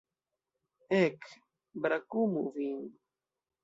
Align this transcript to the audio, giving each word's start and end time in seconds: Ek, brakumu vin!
Ek, 1.03 1.19
brakumu 1.81 2.45
vin! 2.59 2.85